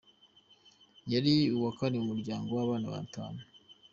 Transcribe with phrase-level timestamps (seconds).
[1.11, 3.39] Yari uwa kane mu muryango w’abana batanu.